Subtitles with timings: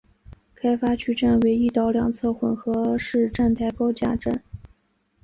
[0.55, 4.41] 开发区站为一岛两侧混合式站台高架站。